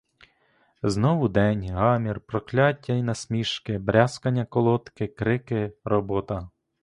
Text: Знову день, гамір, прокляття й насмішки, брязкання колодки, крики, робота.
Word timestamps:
Знову 0.83 1.27
день, 1.27 1.69
гамір, 1.71 2.21
прокляття 2.21 2.93
й 2.93 3.03
насмішки, 3.03 3.77
брязкання 3.77 4.45
колодки, 4.45 5.07
крики, 5.07 5.73
робота. 5.83 6.49